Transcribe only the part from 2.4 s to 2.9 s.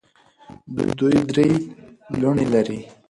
لري.